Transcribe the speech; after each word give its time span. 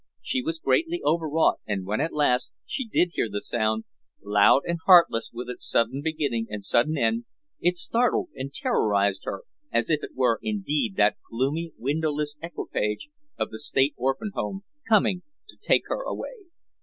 She 0.23 0.41
was 0.41 0.57
greatly 0.57 0.99
overwrought 1.05 1.59
and 1.67 1.85
when 1.85 2.01
at 2.01 2.11
last 2.11 2.49
she 2.65 2.87
did 2.87 3.11
hear 3.13 3.29
the 3.29 3.39
sound, 3.39 3.83
loud 4.23 4.63
and 4.65 4.79
heartless 4.87 5.29
with 5.31 5.47
its 5.47 5.69
sudden 5.69 6.01
beginning 6.01 6.47
and 6.49 6.65
sudden 6.65 6.97
end, 6.97 7.25
it 7.59 7.75
startled 7.75 8.29
and 8.33 8.51
terrorized 8.51 9.25
her 9.25 9.43
as 9.71 9.91
if 9.91 10.01
it 10.01 10.15
were 10.15 10.39
indeed 10.41 10.95
that 10.95 11.17
gloomy, 11.29 11.73
windowless 11.77 12.35
equipage 12.41 13.09
of 13.37 13.51
the 13.51 13.59
State 13.59 13.93
Orphan 13.95 14.31
Home, 14.33 14.63
coming 14.89 15.21
to 15.49 15.55
take 15.55 15.83
her 15.85 16.01
away. 16.01 16.45